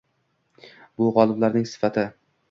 Bu 1.01 1.09
g‘oliblarning 1.17 1.67
sifati. 1.73 2.07